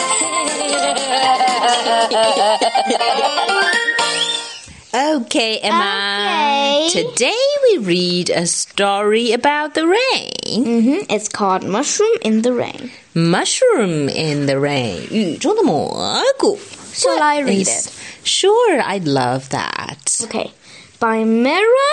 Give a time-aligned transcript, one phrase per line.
[4.95, 6.85] Okay, Emma.
[6.85, 6.89] Okay.
[6.93, 10.65] Today we read a story about the rain.
[10.65, 12.91] hmm It's called Mushroom in the Rain.
[13.15, 15.09] Mushroom in the rain.
[15.11, 16.59] 雨中的蘑菇.
[16.95, 17.93] Shall I read Is- it?
[18.25, 20.21] Sure, I'd love that.
[20.25, 20.53] Okay.
[21.01, 21.91] By Mira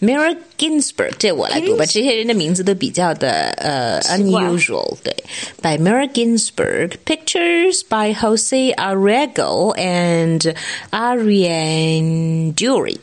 [0.00, 1.84] Mary Ginsburg，这我来读吧。
[1.84, 5.14] 这些人的名字都比较的呃 unusual，对。
[5.60, 10.56] By Mary Ginsburg, pictures by Jose Aruego and
[10.90, 12.96] Ariane Dury。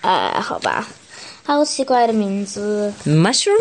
[0.00, 0.88] 呃，好吧，
[1.44, 2.94] 好奇怪的名字。
[3.04, 3.60] Mushroom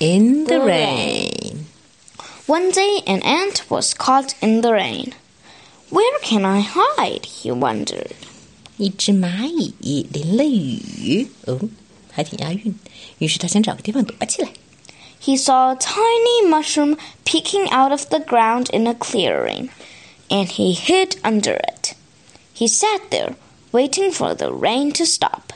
[0.00, 1.66] in the rain.
[2.46, 5.12] One day, an ant was caught in the rain.
[5.90, 7.22] Where can I hide?
[7.22, 8.10] He wondered.
[8.76, 11.60] 一只蚂蚁淋了雨，哦。
[12.13, 12.77] 还挺押韵。
[13.17, 14.49] 于是他想找个地方躲起来。
[15.21, 19.69] He saw a tiny mushroom peeking out of the ground in a clearing,
[20.29, 21.93] and he hid under it.
[22.55, 23.35] He sat there,
[23.71, 25.53] waiting for the rain to stop.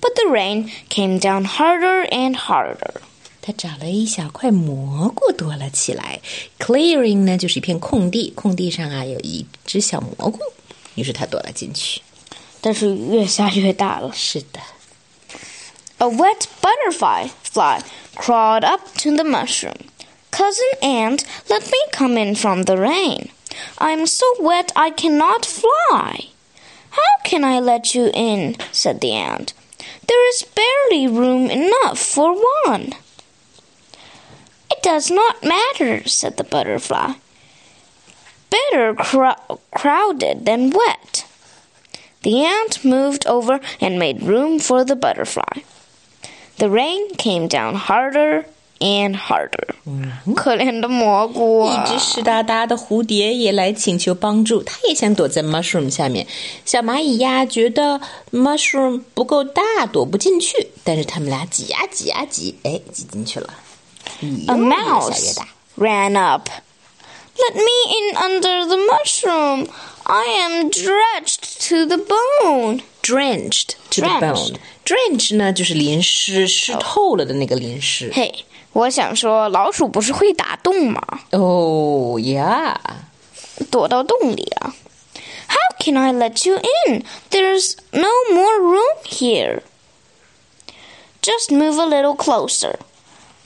[0.00, 2.94] But the rain came down harder and harder.
[3.42, 6.20] 他找了一小块蘑菇躲了起来。
[6.58, 10.40] Clearing 呢，就是一片空地，空地上啊有一只小蘑菇，
[10.94, 12.00] 于是他躲了进去。
[12.60, 14.10] 但是雨越下越大了。
[14.12, 14.60] 是的，
[15.97, 17.81] A wet butterfly fly
[18.15, 19.89] crawled up to the mushroom.
[20.29, 23.29] Cousin Ant, let me come in from the rain.
[23.77, 26.27] I'm so wet I cannot fly.
[26.89, 28.57] How can I let you in?
[28.73, 29.53] said the ant.
[30.05, 32.35] There is barely room enough for
[32.65, 32.93] one.
[34.69, 37.13] It does not matter, said the butterfly.
[38.49, 41.25] Better cro- crowded than wet.
[42.23, 45.61] The ant moved over and made room for the butterfly.
[46.58, 48.44] The rain came down harder
[48.80, 49.74] and harder.
[50.34, 51.84] 可怜的蘑菇啊！
[51.84, 56.26] 一只湿哒哒的蝴蝶也来请求帮助，它也想躲在 mushroom 下面。
[56.64, 58.00] 小蚂蚁呀，觉得
[58.30, 63.52] mushroom 不够大，躲不进去，但是他们俩挤呀挤呀挤，哎，挤进去了。
[64.20, 65.48] 雨 A 又越下越 mouse 大。
[65.78, 66.48] ran up.
[67.36, 67.62] Let me
[67.96, 69.68] in under the mushroom.
[70.04, 72.82] I am drenched to the bone.
[73.02, 74.54] drenched to the Drenched.
[74.54, 78.10] bone。drench 呢，就是淋湿、湿透了的那个淋湿。
[78.12, 81.00] 嘿，我想说，老鼠不是会打洞吗？
[81.32, 82.80] 哦呀，
[83.70, 84.74] 躲到洞里啊。
[85.48, 86.56] How can I let you
[86.86, 87.04] in?
[87.30, 89.62] There's no more room here.
[91.22, 92.76] Just move a little closer.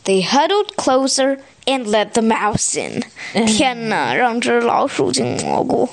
[0.04, 3.04] They huddled closer and let the mouse in.
[3.47, 5.88] 天哪，让只老鼠进蘑菇。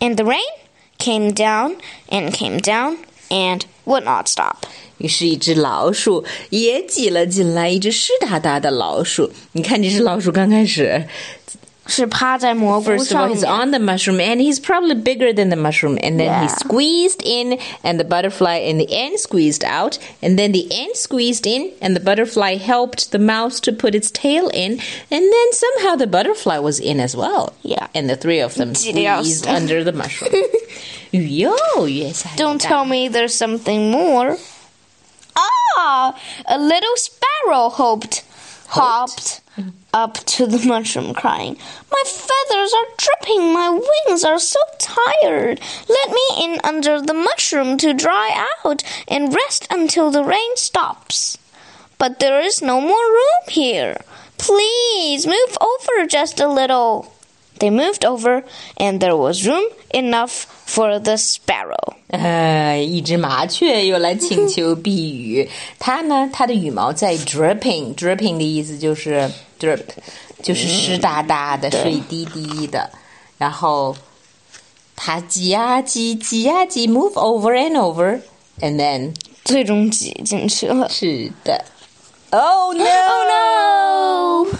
[0.00, 0.40] And the rain
[0.98, 1.76] came down
[2.08, 2.98] and came down
[3.28, 4.66] and would not stop.
[4.98, 9.30] 于是，一只老鼠也挤了进来，一只湿哒哒的老鼠。
[9.52, 11.06] 你看，这只老鼠刚开始
[11.88, 13.48] 是趴在蘑菇 First of all, 上 he's 面。
[13.52, 15.96] on the mushroom, and he's probably bigger than the mushroom.
[16.02, 16.56] And then he Yeah.
[16.56, 19.96] squeezed in, and the butterfly and the ant squeezed out.
[20.20, 24.10] And then the ant squeezed in, and the butterfly helped the mouse to put its
[24.10, 24.80] tail in.
[25.12, 27.52] And then somehow the butterfly was in as well.
[27.62, 27.86] Yeah.
[27.94, 29.20] And the three of them Genius.
[29.20, 30.32] squeezed under the mushroom.
[31.12, 31.54] 雨又
[31.86, 34.36] 越下越 Don't 大 tell me there's something more.
[35.36, 36.14] Ah,
[36.46, 38.22] a little sparrow hoped,
[38.71, 39.41] hopped
[39.93, 41.57] up to the mushroom, crying,
[41.91, 45.59] My feathers are dripping, my wings are so tired.
[45.89, 51.37] Let me in under the mushroom to dry out and rest until the rain stops.
[51.97, 54.01] But there is no more room here.
[54.37, 57.13] Please move over just a little.
[57.59, 58.43] They moved over,
[58.77, 60.33] and there was room enough
[60.65, 61.97] for the sparrow.
[62.10, 65.48] 呃，一只麻雀又来请求避雨。
[65.78, 69.82] 它呢，它的羽毛在 dripping，dripping 的意思就是 drip，
[70.42, 72.90] 就是湿哒哒的、水滴滴的。
[73.38, 73.96] 然后
[74.94, 79.14] 它挤呀挤，挤呀挤，move over and over，and then
[79.44, 80.88] 最终挤进去了。
[80.88, 81.64] 是的，
[82.30, 82.84] Oh no！
[82.84, 84.58] Oh no!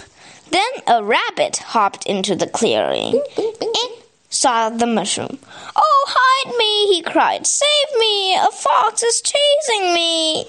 [0.50, 3.90] Then a rabbit hopped into the clearing and
[4.30, 5.38] saw the mushroom.
[5.74, 6.94] Oh, hide me!
[6.94, 7.46] he cried.
[7.46, 8.34] Save me!
[8.36, 10.46] A fox is chasing me!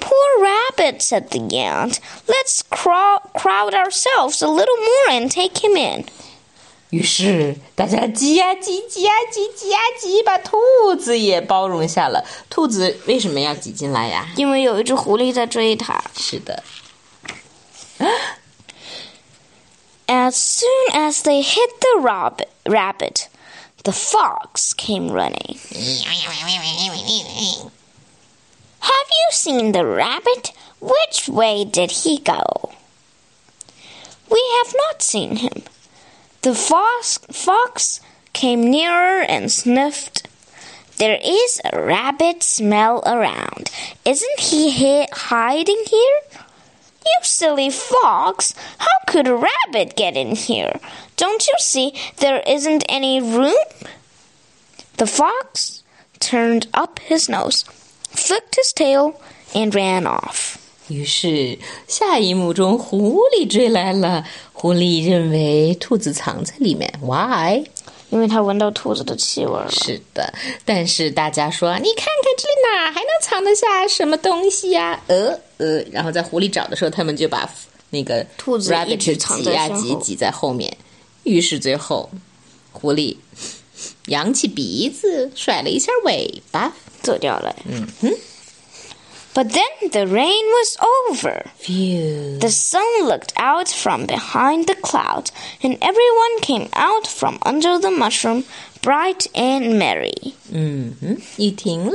[0.00, 2.00] Poor rabbit, said the ant.
[2.26, 6.06] Let's crow- crowd ourselves a little more and take him in.
[6.90, 10.56] 于是大家挤呀挤，挤呀挤，挤呀挤，把兔
[10.96, 12.24] 子也包容下了。
[12.48, 14.28] 兔子为什么要挤进来呀？
[14.36, 16.02] 因为有一只狐狸在追它。
[16.16, 16.62] 是的。
[20.11, 23.29] As soon as they hit the rob- rabbit,
[23.83, 25.59] the fox came running.
[28.79, 30.51] Have you seen the rabbit?
[30.81, 32.71] Which way did he go?
[34.31, 35.61] We have not seen him.
[36.41, 38.01] The fox, fox
[38.33, 40.27] came nearer and sniffed.
[40.97, 43.69] There is a rabbit smell around.
[44.05, 46.19] Isn't he hiding here?
[47.08, 48.54] You silly fox!
[48.78, 50.80] How could a rabbit get in here?
[51.16, 53.54] Don't you see there isn't any room?
[54.96, 55.82] The fox
[56.18, 57.64] turned up his nose,
[58.10, 59.20] flicked his tail,
[59.54, 60.56] and ran off.
[60.88, 61.58] 于是
[61.88, 64.24] 下一幕中，狐狸追来了。
[64.52, 67.64] 狐狸认为兔子藏在里面，Why？
[68.10, 69.70] 因为他闻到兔子的气味了。
[69.70, 70.32] 是的，
[70.64, 77.48] 但是大家说，你看看这里哪还能藏得下什么东西呀、呃 呃，然后在狐狸找的时候，他们就把
[77.90, 80.76] 那个兔子一 rabbit 直就藏在挤呀身后挤挤在后面。
[81.24, 82.10] 于是最后，
[82.72, 83.16] 狐狸
[84.06, 86.72] 扬起鼻子，甩了一下尾巴。
[87.02, 87.54] 走掉了。
[87.66, 88.12] 嗯哼。
[89.34, 91.46] But then the rain was over.
[91.60, 92.38] Phew.
[92.38, 95.26] The sun looked out from behind the cloud,
[95.60, 98.44] and everyone came out from under the mushroom,
[98.80, 100.34] bright and merry.
[100.52, 101.94] 嗯哼，雨停了。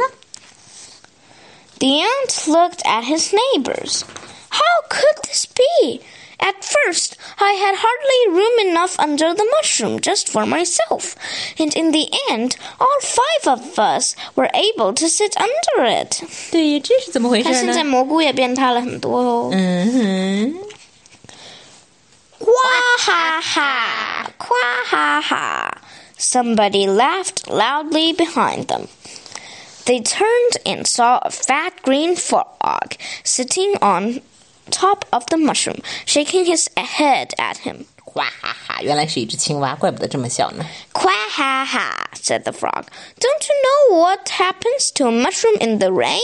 [1.84, 4.04] The ant looked at his neighbors.
[4.50, 6.02] How could this be?
[6.42, 11.16] At first, I had hardly room enough under the mushroom just for myself,
[11.60, 16.24] and in the end, all five of us were able to sit under it.
[16.50, 17.90] 对，这是怎么回事看现在呢？
[17.90, 19.50] 蘑菇也变大了很多哦。
[19.52, 20.56] 嗯哼，
[22.40, 22.54] 夸
[23.00, 25.78] 哈哈，夸哈哈.
[26.18, 28.88] Somebody laughed loudly behind them.
[29.86, 34.22] They turned and saw a fat green frog sitting on
[34.70, 37.86] top of the mushroom, shaking his head at him.
[38.14, 40.66] 哇哈哈，原来是一只青蛙，怪不得这么小呢。
[40.94, 42.86] Quack ha ha, said the frog.
[43.20, 46.20] Don't you know what happens to a mushroom in the rain?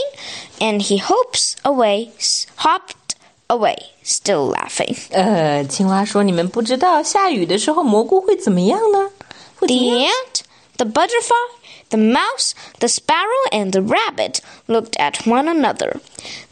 [0.59, 3.15] And he hopes away, s- hopped
[3.47, 4.95] away, still laughing.
[5.11, 9.11] 呃，青蛙说：“你们不知道下雨的时候蘑菇会怎么样呢？
[9.57, 10.11] 会怎么 The 样？
[10.11, 10.41] ant,
[10.77, 11.49] the butterfly,
[11.89, 15.99] the mouse, the sparrow, and the rabbit looked at one another,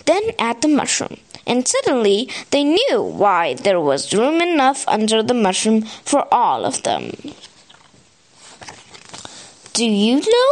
[0.05, 5.33] then at the mushroom, and suddenly they knew why there was room enough under the
[5.33, 7.11] mushroom for all of them.
[9.73, 10.49] Do you know?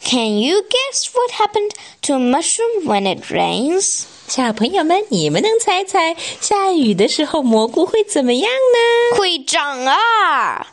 [0.00, 1.72] Can you guess what happened
[2.02, 4.06] to a mushroom when it rains?
[4.28, 9.18] 小朋友们，你们能猜猜下雨的时候蘑菇会怎么样呢？
[9.18, 10.66] 会长啊!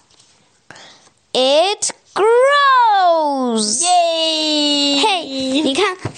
[1.34, 1.92] It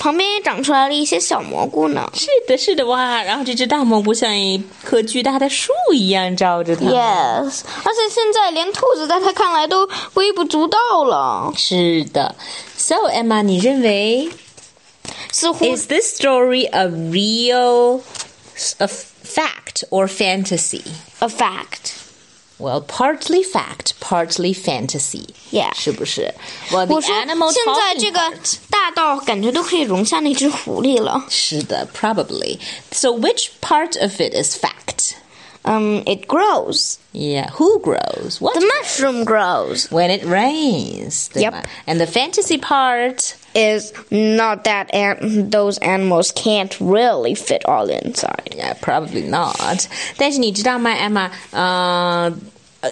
[0.03, 2.11] 旁边也长出来了一些小蘑菇呢。
[2.13, 3.23] 是的，是的，哇！
[3.23, 6.87] 然后这只大蘑菇像一棵巨大的树一样罩着它。
[6.87, 11.53] Yes，而且现在连兔子在它看来都微不足道了。
[11.57, 12.35] 是的。
[12.77, 14.29] So Emma，你认为
[15.31, 18.01] 似乎 is this story a real
[18.79, 20.83] a fact or fantasy?
[21.21, 22.02] a fact。
[22.60, 25.28] Well, partly fact, partly fantasy.
[25.52, 26.34] Yeah 是不是？
[26.72, 28.56] Well, the 我说 animal 现在 talking 这个 part.
[28.72, 31.24] 大到感觉都可以容下那只狐狸了。
[31.30, 32.58] 是的，probably.
[32.92, 35.14] So which part of it is fact?
[35.64, 36.98] Um, it grows.
[37.14, 38.40] Yeah, who grows?
[38.40, 38.56] What?
[38.56, 39.88] The mushroom grows.
[39.92, 41.28] when it rains.
[41.34, 43.34] 对吧 And the fantasy part.
[43.54, 48.56] Is not that an- those animals can't really fit all inside.
[48.56, 49.88] Yeah, probably not.
[50.16, 51.32] 但是你知道吗，Emma？
[51.52, 52.32] 呃、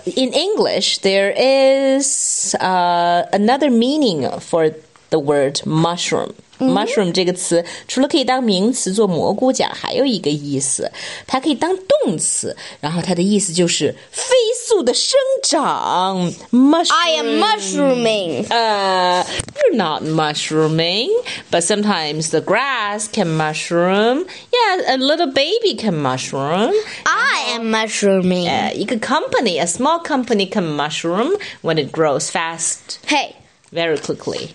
[0.05, 4.73] in English there is uh, another meaning for
[5.11, 6.33] the word mushroom.
[6.57, 10.89] Mushroom 这个词除了可以当名词做蘑菇讲，还有一个意思，
[11.27, 11.75] 它可以当
[12.05, 14.33] 动词，然后它的意思就是飞
[14.65, 16.31] 速的生 长。
[16.51, 16.99] Mushroom.
[17.05, 18.45] I am mushrooming.
[18.51, 19.23] Uh,
[19.57, 21.09] you're not mushrooming,
[21.51, 24.25] but sometimes the grass can mushroom.
[24.53, 26.73] Yeah, a little baby can mushroom.
[27.05, 28.47] I am mushrooming.
[28.47, 33.35] Uh, 一个 company, a small company can mushroom when it grows fast, Hey,
[33.71, 34.53] very quickly.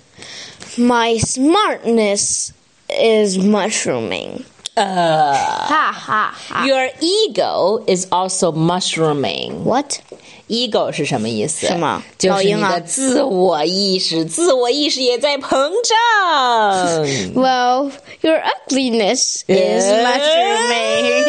[0.79, 2.53] my smartness
[2.89, 4.45] is mushrooming.
[4.77, 6.65] Uh, Ha ha ha.
[6.65, 9.65] your ego is also mushrooming.
[9.65, 10.01] What?
[10.49, 11.67] ego 是什么意思？
[11.67, 17.05] 什么就是你老鹰啊的自我意识，自我意识也在膨胀。
[17.35, 17.91] Well,
[18.23, 21.25] your ugliness is mushrooming.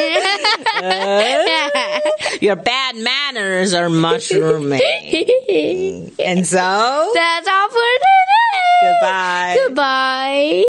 [2.41, 4.79] Your bad manners are mushrooming.
[6.17, 6.57] and so,
[7.13, 8.81] That's all for today.
[8.83, 9.57] goodbye.
[9.67, 10.65] Goodbye.